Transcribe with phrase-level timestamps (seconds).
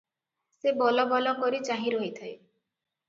[0.61, 2.33] ସେ ବଲବଲ କରି ଚାହିଁ ରହିଥାଏ।